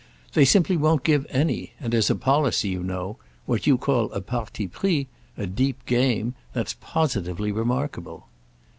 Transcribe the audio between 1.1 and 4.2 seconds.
any, and as a policy, you know—what you call a